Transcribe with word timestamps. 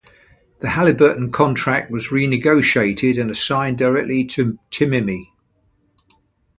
The 0.61 0.69
Halliburton 0.69 1.31
contract 1.31 1.91
was 1.91 2.11
re-negotiated 2.11 3.19
and 3.19 3.29
assigned 3.29 3.77
directly 3.77 4.25
to 4.25 4.57
Timimmi. 4.71 5.27